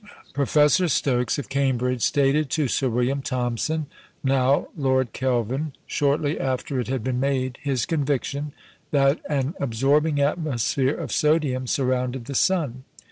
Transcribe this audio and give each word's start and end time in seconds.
Professor 0.33 0.87
Stokes 0.87 1.37
of 1.37 1.47
Cambridge 1.47 2.01
stated 2.01 2.49
to 2.49 2.67
Sir 2.67 2.89
William 2.89 3.21
Thomson 3.21 3.85
(now 4.23 4.67
Lord 4.75 5.13
Kelvin), 5.13 5.73
shortly 5.85 6.39
after 6.39 6.79
it 6.79 6.87
had 6.87 7.03
been 7.03 7.19
made, 7.19 7.59
his 7.61 7.85
conviction 7.85 8.51
that 8.89 9.19
an 9.29 9.53
absorbing 9.59 10.19
atmosphere 10.19 10.95
of 10.95 11.11
sodium 11.11 11.67
surrounded 11.67 12.25
the 12.25 12.33
sun. 12.33 12.83